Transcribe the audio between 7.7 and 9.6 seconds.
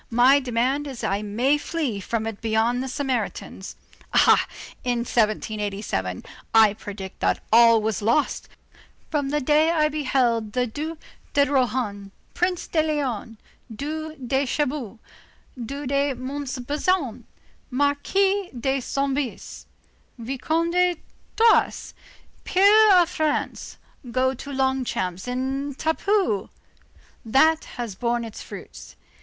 was lost, from the